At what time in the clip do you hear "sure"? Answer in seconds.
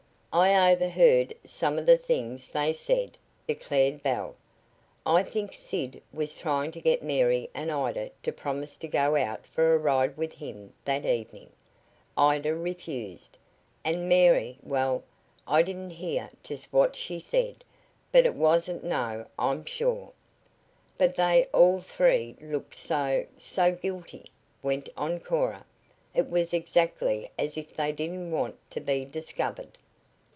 19.65-20.13